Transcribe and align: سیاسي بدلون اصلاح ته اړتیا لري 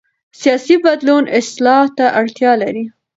سیاسي 0.41 0.75
بدلون 0.85 1.23
اصلاح 1.39 1.83
ته 1.97 2.05
اړتیا 2.19 2.51
لري 2.61 2.85